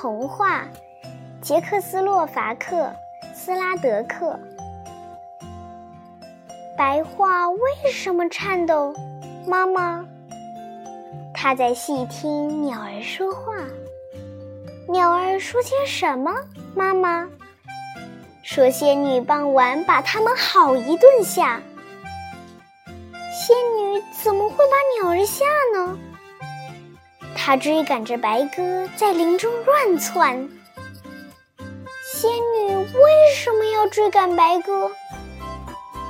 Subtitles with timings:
[0.00, 0.62] 童话，
[1.42, 2.88] 捷克斯洛伐克
[3.34, 4.38] 斯拉德克。
[6.76, 7.60] 白桦为
[7.90, 8.94] 什么颤抖？
[9.44, 10.06] 妈妈，
[11.34, 13.52] 他在细听鸟儿说话。
[14.88, 16.32] 鸟儿说些什么？
[16.76, 17.28] 妈妈
[18.44, 21.60] 说：“仙女傍晚把它们好一顿吓。”
[23.34, 25.44] 仙女怎么会把鸟儿吓
[25.74, 25.98] 呢？
[27.48, 30.36] 他追赶着白鸽在林中乱窜。
[32.04, 34.90] 仙女为什么要追赶白鸽？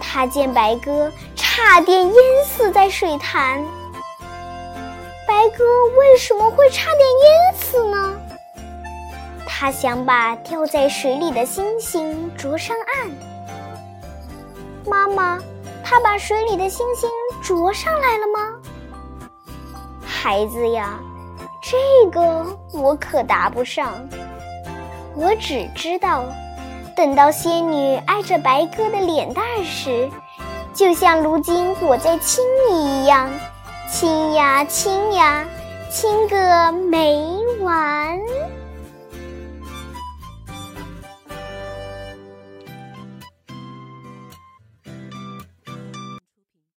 [0.01, 2.15] 她见白鸽差点淹
[2.45, 3.65] 死在水潭。
[5.29, 5.65] 白鸽
[5.97, 8.21] 为什么会差点淹死呢？
[9.47, 13.11] 他想把掉在水里的星星啄上岸。
[14.85, 15.39] 妈妈，
[15.85, 17.09] 他把水里的星星
[17.41, 18.61] 啄上来了吗？
[20.05, 20.99] 孩子呀，
[21.71, 23.93] 这个我可答不上。
[25.15, 26.25] 我只知道，
[26.97, 30.09] 等到仙女挨着白鸽的脸蛋时，
[30.73, 33.31] 就像如今我在亲你一样，
[33.93, 35.45] 亲呀亲呀，
[35.91, 37.48] 亲个没完。